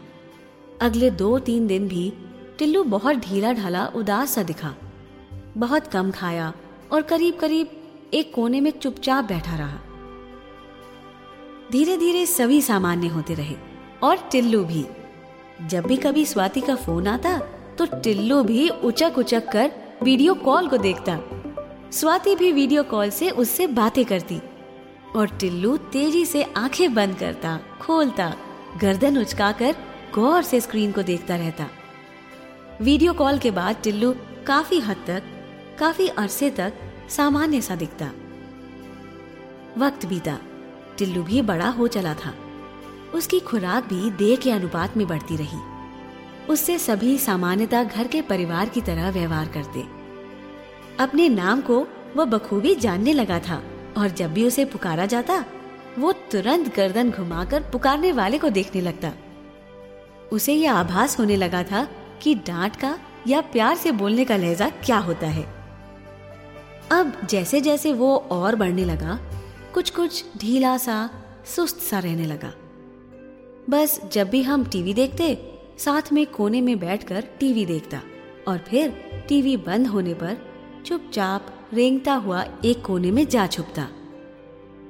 अगले 0.82 1.10
दो 1.14 1.38
तीन 1.40 1.68
दिन 1.68 1.88
भी 1.88 2.12
टिल्लू 2.60 2.84
बहुत 2.84 3.16
ढीला 3.16 3.52
ढाला, 3.54 3.86
उदास 3.86 4.34
सा 4.36 4.44
दिखा। 4.44 4.74
बहुत 5.58 5.88
कम 5.88 6.12
खाया 6.12 6.54
और 6.92 7.02
करीब 7.02 7.38
करीब 7.40 8.12
एक 8.14 8.34
कोने 8.34 8.62
में 8.62 8.72
चुपचाप 8.72 9.26
बैठा 9.26 9.56
रहा। 9.56 9.80
धीरे 11.72 11.98
धीरे 11.98 12.26
सभी 12.26 12.62
सामान्य 12.62 13.08
होते 13.08 13.34
रहे 13.34 13.56
और 14.04 14.18
टिल्लू 14.32 14.64
भी। 14.64 14.86
जब 15.62 15.86
भी 15.86 15.98
कभी 15.98 16.26
स्वाति 16.26 16.62
का 16.62 16.76
फ़ोन 16.76 17.08
आता 17.08 17.38
तो 17.78 17.86
टिल्लू 18.02 18.44
भी 18.44 18.68
उचक 18.70 19.18
उचक 19.18 19.52
कर 19.52 19.72
वीडियो 20.04 20.34
कॉल 20.34 20.68
को 20.68 20.78
देखता। 20.78 21.20
स्वाति 21.92 22.36
भी 22.36 22.52
वीडियो 22.52 22.84
कॉल 22.84 23.10
से 23.10 23.30
उससे 23.30 23.68
बातें 23.68 24.04
करती 24.06 24.42
और 25.16 25.38
टिल्लू 25.40 25.78
तेज़ी 25.78 26.26
से 26.26 26.44
आँखें 26.44 26.94
बंद 26.94 27.18
करता, 27.18 27.60
खोलता, 27.82 28.34
गर्दन 28.82 29.18
उचकाकर 29.18 29.76
गौर 30.16 30.44
से 30.44 30.60
स्क्रीन 30.62 30.92
को 30.92 31.04
देखता 31.04 31.36
रहता। 31.36 31.68
वीडियो 32.82 33.14
कॉल 33.14 33.38
के 33.38 33.52
बाद 33.52 33.76
टिल्लू 33.84 34.16
काफ़ी 34.48 34.80
हद 34.80 34.98
तक, 35.08 35.24
काफ़ी 35.80 36.08
अरसे 36.08 36.50
तक 36.50 36.74
सामान्य 37.10 37.62
सा 37.62 37.76
दिखता। 37.76 38.12
वक्त 39.78 40.06
बीता। 40.06 40.40
टिल्लू 40.98 41.24
भी 41.24 41.42
बड़ा 41.42 41.70
हो 41.70 41.88
चला 41.88 42.14
था। 42.14 42.34
उसकी 43.14 43.40
खुराक 43.40 43.84
भी 43.84 44.12
देह 44.12 44.36
के 44.36 44.52
अनुपात 44.52 44.98
में 44.98 45.08
बढ़ती 45.08 45.36
रही। 45.36 45.60
उससे 46.50 46.80
सभी 46.80 47.18
सामान्यता 47.18 47.84
घर 47.84 48.08
के 48.08 48.22
परिवार 48.22 48.70
की 48.70 48.82
तरह 48.82 49.10
व्यवहार 49.10 49.48
करते। 49.48 49.84
अपने 51.00 51.30
नाम 51.30 51.62
को 51.62 51.88
वह 52.16 52.26
बखूबी 52.26 52.76
जानने 52.76 53.14
लगा 53.14 53.40
था 53.40 53.64
और 53.98 54.08
जब 54.08 54.34
भी 54.34 54.48
उसे 54.48 54.66
पुकारा 54.66 55.06
जाता, 55.06 55.46
वो 56.00 56.12
तुरंत 56.12 56.76
गर्दन 56.76 57.12
घुमाकर 57.12 57.62
पुकारने 57.62 58.12
वाले 58.12 58.40
को 58.40 58.50
देखने 58.50 58.82
लगता। 58.82 59.12
उसे 60.32 60.54
यह 60.54 60.74
आभास 60.74 61.20
होने 61.20 61.36
लगा 61.36 61.64
था 61.64 61.88
कि 62.22 62.36
डांट 62.48 62.76
का 62.76 62.98
या 63.28 63.42
प्यार 63.42 63.76
से 63.76 63.92
बोलने 63.92 64.26
का 64.26 64.38
लहजा 64.38 64.70
क्या 64.86 64.98
होता 64.98 65.28
है। 65.28 65.44
अब 66.92 67.14
जैसे 67.30 67.62
जैसे 67.62 67.94
वो 67.94 68.16
और 68.32 68.56
बढ़ने 68.56 68.86
लगा 68.86 69.20
कुछ 69.74 69.90
कुछ 69.90 70.24
ढीला 70.38 70.78
सा, 70.78 71.10
सुस्त 71.46 71.80
सा 71.80 72.00
रहने 72.00 72.26
लगा। 72.26 72.54
बस 73.70 74.00
जब 74.14 74.30
भी 74.30 74.42
हम 74.42 74.66
टीवी 74.66 74.94
देखते, 74.94 75.38
साथ 75.78 76.12
में 76.14 76.26
कोने 76.28 76.62
में 76.62 76.78
बैठकर 76.80 77.24
टीवी 77.40 77.66
देखता 77.66 78.02
और 78.48 78.58
फिर 78.58 78.90
टीवी 79.28 79.58
बंद 79.58 79.88
होने 79.88 80.14
पर 80.14 80.38
चुपचाप 80.86 81.48
रेंगता 81.74 82.14
हुआ 82.14 82.46
एक 82.66 82.84
कोने 82.86 83.12
में 83.12 83.28
जा 83.28 83.48
छुपता। 83.48 83.88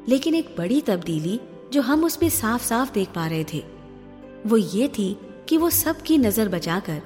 लेकिन 0.08 0.36
एक 0.36 0.56
बड़ी 0.58 0.82
तब्दीली 0.82 1.40
जो 1.74 1.82
हम 1.82 2.04
उसमें 2.04 2.30
साफ़ 2.30 2.64
साफ़ 2.64 2.94
देख 2.94 3.10
पा 3.10 3.28
रहे 3.28 3.44
थे, 3.54 3.64
वो 4.46 4.58
ये 4.58 4.88
थी 4.88 5.18
कि 5.50 5.58
वो 5.58 5.70
सबकी 5.70 6.18
नज़र 6.18 6.50
बचाकर 6.50 7.02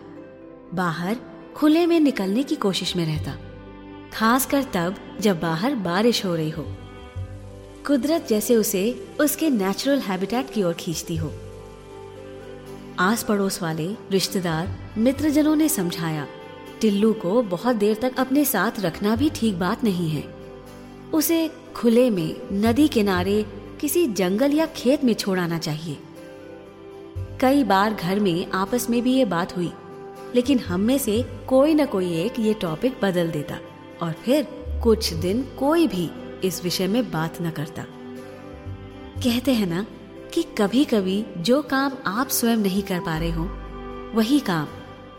बाहर 0.74 1.18
खुले 1.56 1.86
में 1.86 2.00
निकलने 2.00 2.44
की 2.44 2.56
कोशिश 2.56 2.96
में 2.96 3.06
रहता, 3.06 3.36
खासकर 4.14 4.64
तब 4.64 4.96
जब 5.20 5.40
बाहर 5.40 5.76
बारिश 5.76 6.26
हो 6.26 6.36
रही 6.36 6.50
हो। 6.50 6.66
कुदरत 7.88 8.28
जैसे 8.30 8.56
उसे 8.56 9.08
उसके 9.20 9.50
नेचुरल 9.50 10.00
हैबिटेट 10.00 10.50
की 10.50 10.64
ओर 10.64 10.74
खींचती 10.74 11.16
हो। 11.18 11.32
आस 13.00 13.24
पड़ोस 13.24 13.62
वाले, 13.62 13.88
रिश्तेदार, 14.12 14.78
मित्रजनों 14.98 15.56
ने 15.56 15.70
समझाया, 15.70 16.28
टिल्लू 16.82 17.14
को 17.14 17.42
बहुत 17.42 17.76
देर 17.76 17.98
तक 18.02 18.20
अपने 18.20 18.46
साथ 18.46 18.80
रखना 18.80 19.16
भी 19.16 19.30
ठीक 19.30 19.60
बात 19.60 19.84
नहीं 19.84 20.10
है। 20.10 20.24
उसे 21.14 21.50
खुले 21.76 22.10
में, 22.10 22.36
नदी 22.54 22.88
किनारे, 22.88 23.46
किसी 23.82 24.08
जंगल 24.08 24.52
या 24.52 24.66
खेत 24.66 25.04
में 25.04 25.14
छोड़ाना 25.14 25.58
चाहिए। 25.58 25.98
कई 27.42 27.64
बार 27.64 27.94
घर 27.94 28.20
में 28.20 28.52
आपस 28.52 28.90
में 28.90 29.02
भी 29.02 29.14
ये 29.14 29.26
बात 29.26 29.58
हुई। 29.58 29.72
लेकिन 30.36 30.60
हम 30.60 30.80
में 30.80 30.98
से 30.98 31.24
कोई 31.48 31.74
न 31.74 31.86
कोई 31.86 32.14
एक 32.14 32.40
ये 32.40 32.54
टॉपिक 32.54 33.00
बदल 33.02 33.32
देता 33.32 33.60
और 34.02 34.12
फिर 34.12 34.48
कुछ 34.84 35.14
दिन 35.14 35.44
कोई 35.60 35.88
भी 35.88 36.10
इस 36.44 36.64
विषय 36.64 36.88
में 36.88 37.12
बात 37.12 37.42
न 37.42 37.52
करता। 37.52 37.86
कहते 39.24 39.54
हैं 39.54 39.68
ना 39.68 39.86
कि 40.34 40.44
कभी 40.58 40.86
कभी 40.86 41.26
जो 41.38 41.62
काम 41.62 41.92
आप 42.06 42.28
स्वयं 42.28 42.58
नहीं 42.58 42.84
कर 42.84 43.00
पा 43.00 43.18
रहे 43.18 43.32
हो, 43.32 43.50
वही 44.14 44.40
काम 44.40 44.66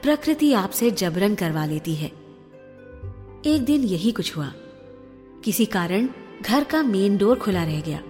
प्रकृति 0.02 0.52
आपसे 0.52 0.90
जबरन 0.90 1.34
करवा 1.34 1.64
लेती 1.64 1.94
है। 1.94 2.08
एक 3.46 3.64
दिन 3.64 3.84
यही 3.84 4.12
कुछ 4.12 4.36
हुआ। 4.36 4.52
किसी 5.44 5.64
कारण 5.64 6.08
घर 6.42 6.64
का 6.64 6.82
मेन 6.82 7.16
डोर 7.16 7.38
खुला 7.38 7.64
रह 7.64 7.80
गया 7.80 8.02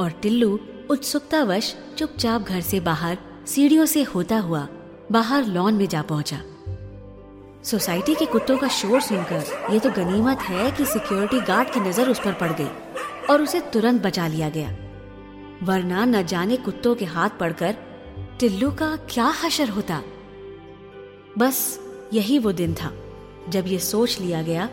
और 0.00 0.10
टिल्लू 0.10 0.60
उत्सुकतावश 0.90 1.76
चुपचाप 1.98 2.42
घर 2.42 2.60
से 2.60 2.80
बाहर 2.80 3.18
सीढ़ियों 3.46 3.86
से 3.86 4.02
होता 4.02 4.38
हुआ 4.38 4.68
बाहर 5.12 5.44
लॉन 5.44 5.74
में 5.74 5.86
जा 5.88 6.02
पहुँचा। 6.02 6.40
सोसाइटी 7.62 8.14
के 8.14 8.26
कुत्तों 8.26 8.56
का 8.58 8.68
शोर 8.68 9.00
सुनकर 9.00 9.72
ये 9.72 9.78
तो 9.78 9.90
गनीमत 9.90 10.40
है 10.40 10.70
कि 10.70 10.84
सिक्योरिटी 10.84 11.40
गार्ड 11.40 11.70
की 11.70 11.80
नज़र 11.80 12.08
उस 12.08 12.18
पर 12.18 12.32
पड़ 12.32 12.50
गई 12.52 12.68
और 13.30 13.42
उसे 13.42 13.60
तुरंत 13.72 14.02
बचा 14.02 14.26
लिया 14.26 14.48
गया। 14.48 14.68
वरना 15.62 16.04
न 16.04 16.22
जाने 16.22 16.56
कुत्तों 16.56 16.94
के 16.94 17.04
हाथ 17.04 17.30
पड़कर 17.30 17.76
टिल्लू 18.40 18.70
का 18.70 18.94
क्या 19.10 19.26
हशर 19.44 19.68
होता। 19.68 20.02
बस 21.38 21.58
यही 22.12 22.38
वो 22.38 22.52
दिन 22.52 22.74
था 22.74 22.92
जब 23.48 23.66
ये 23.66 23.78
सोच 23.78 24.18
लिया 24.20 24.42
गया 24.42 24.68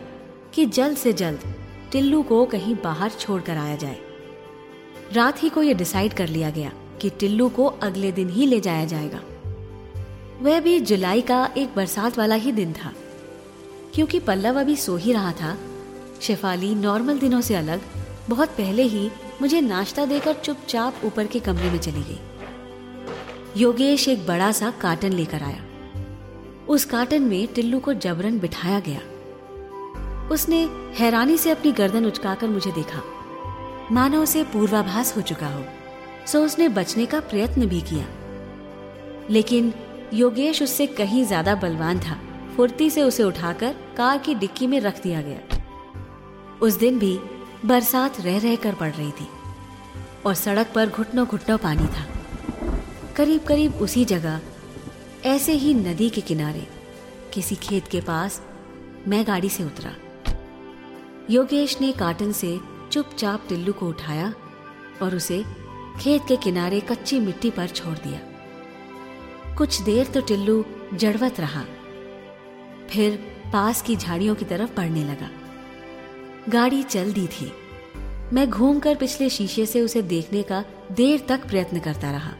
कि 0.54 0.66
जल्द 0.66 0.96
से 0.96 1.12
जल्द 1.12 1.54
टिल्लू 1.92 2.22
को 2.22 2.44
कहीं 2.46 2.74
बाहर 2.74 3.10
छोड़कर 3.10 3.56
आया 3.56 3.76
जाए। 3.76 3.98
रात 5.12 5.42
ही 5.42 5.48
को 5.48 5.62
यह 5.62 5.74
डिसाइड 5.74 6.14
कर 6.14 6.28
लिया 6.28 6.50
गया 6.50 6.72
कि 7.00 7.10
टिल्लू 7.10 7.48
को 7.48 7.66
अगले 7.82 8.12
दिन 8.12 8.28
ही 8.28 8.46
ले 8.46 8.60
जाया 8.60 8.84
जाएगा। 8.84 9.20
वह 10.42 10.60
भी 10.60 10.80
जुलाई 10.80 11.20
का 11.20 11.50
एक 11.56 11.74
बरसात 11.76 12.18
वाला 12.18 12.34
ही 12.34 12.52
दिन 12.52 12.72
था। 12.72 12.92
क्योंकि 13.94 14.18
पल्लव 14.18 14.60
अभी 14.60 14.76
सो 14.76 14.96
ही 14.96 15.12
रहा 15.12 15.32
था, 15.32 15.58
शेफाली 16.20 16.74
नॉर्मल 16.74 17.18
दिनों 17.18 17.40
से 17.40 17.54
अलग, 17.54 17.80
बहुत 18.28 18.48
पहले 18.48 18.82
ही 18.82 19.10
मुझे 19.40 19.60
नाश्ता 19.60 20.04
देकर 20.04 20.34
चुपचाप 20.34 20.94
ऊपर 21.04 21.26
के 21.26 21.40
कमरे 21.40 21.70
में 21.70 21.78
चली 21.78 22.02
गई। 22.02 22.18
योगेश 23.56 24.08
एक 24.08 24.26
बड़ा 24.26 24.52
सा 24.52 24.70
कार्टन 24.70 25.12
लेकर 25.12 25.42
आया। 25.42 25.64
उस 26.68 26.84
कार्टन 26.84 27.22
में 27.22 27.46
टिल्लू 27.46 27.80
को 27.80 27.92
जबरन 27.92 28.38
बिठाया 28.38 28.80
गया। 28.80 29.00
उसने 30.28 30.64
हैरानी 30.94 31.38
से 31.38 31.50
अपनी 31.50 31.72
गर्दन 31.72 32.06
उचकाकर 32.06 32.48
मुझे 32.48 32.72
देखा। 32.72 33.02
मानो 33.92 34.22
उसे 34.22 34.44
पूर्वाभास 34.44 35.16
हो 35.16 35.22
चुका 35.22 35.46
हो, 35.46 35.64
सो 36.26 36.44
उसने 36.44 36.68
बचने 36.68 37.06
का 37.06 37.20
प्रयत्न 37.20 37.66
भी 37.66 37.80
किया। 37.80 38.06
लेकिन 39.30 39.74
योगेश 40.12 40.62
उससे 40.62 40.86
कहीं 40.86 41.24
ज़्यादा 41.24 41.54
बलवान 41.54 42.00
था। 42.00 42.18
फुर्ती 42.56 42.88
से 42.90 43.02
उसे 43.02 43.22
उठाकर 43.22 43.74
कार 43.96 44.18
की 44.18 44.34
डिक्की 44.34 44.66
में 44.66 44.78
रख 44.80 45.02
दिया 45.02 45.20
गया। 45.22 46.58
उस 46.62 46.78
दिन 46.78 46.98
भी 46.98 47.18
बरसात 47.64 48.20
रह 48.20 48.38
रह 48.38 48.56
कर 48.56 48.74
पड़ 48.74 48.90
रही 48.90 49.10
थी 49.10 49.26
और 50.26 50.34
सड़क 50.34 50.72
पर 50.74 50.88
घुटनों 50.88 51.26
घुटनों 51.26 51.56
पानी 51.58 51.86
था। 51.86 52.06
करीब 53.16 53.44
करीब 53.44 53.74
उसी 53.74 54.04
जगह, 54.04 54.40
ऐसे 55.24 55.52
ही 55.52 55.74
नदी 55.74 56.08
के 56.10 56.20
किनारे, 56.20 56.66
किसी 57.34 57.54
खेत 57.54 57.88
के 57.88 58.00
पास 58.00 58.40
मैं 59.08 59.24
गाड़ी 59.26 59.48
से 59.48 59.64
उतरा। 59.64 59.94
योगेश 61.30 61.80
ने 61.80 61.92
कार्टन 61.92 62.32
से 62.32 62.58
चुपचाप 62.92 63.46
टिल्लू 63.48 63.72
को 63.72 63.88
उठाया 63.88 64.32
और 65.02 65.14
उसे 65.16 65.42
खेत 66.00 66.22
के 66.28 66.36
किनारे 66.36 66.80
कच्ची 66.80 67.20
मिट्टी 67.20 67.50
पर 67.50 67.68
छोड़ 67.68 67.96
दिया। 67.98 68.20
कुछ 69.58 69.80
देर 69.82 70.06
तो 70.06 70.20
टिल्लू 70.20 70.64
जड़वत 70.94 71.40
रहा। 71.40 71.64
फिर 72.90 73.16
पास 73.52 73.82
की 73.82 73.96
झाड़ियों 73.96 74.34
की 74.34 74.44
तरफ़ 74.44 74.74
बढ़ने 74.74 75.04
लगा। 75.04 75.30
गाड़ी 76.48 76.82
चल 76.82 77.12
दी 77.12 77.26
थी। 77.26 77.52
मैं 78.32 78.48
घूमकर 78.50 78.94
पिछले 78.94 79.28
शीशे 79.30 79.66
से 79.66 79.80
उसे 79.80 80.02
देखने 80.02 80.42
का 80.42 80.64
देर 80.92 81.24
तक 81.28 81.46
प्रयत्न 81.46 81.80
करता 81.80 82.10
रहा, 82.10 82.32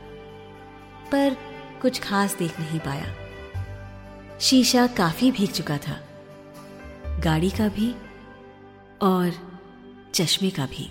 पर 1.12 1.37
कुछ 1.83 2.00
खास 2.00 2.37
देख 2.37 2.61
नहीं 2.61 2.81
पाया। 2.81 4.38
शीशा 4.40 4.87
काफ़ी 4.87 5.31
भीग 5.31 5.50
चुका 5.50 5.78
था। 5.78 5.99
गाड़ी 7.21 7.50
का 7.50 7.69
भी 7.69 7.95
और 9.02 9.33
चश्मे 10.14 10.50
का 10.50 10.66
भी। 10.66 10.90